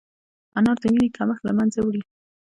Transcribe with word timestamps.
انار 0.57 0.77
د 0.81 0.83
وینې 0.93 1.09
کمښت 1.17 1.43
له 1.45 1.53
منځه 1.57 1.79
وړي. 1.81 2.01